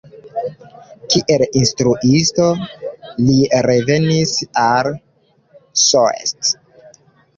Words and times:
Kiel 1.15 1.43
instruisto 1.59 2.47
li 3.27 3.35
revenis 3.69 4.35
al 4.65 4.91
Soest. 5.87 6.51